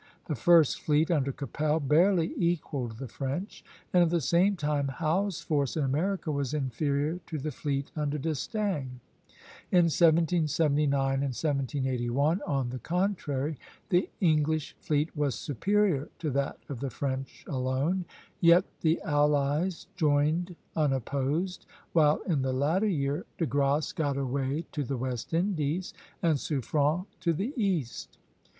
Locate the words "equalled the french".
2.35-3.63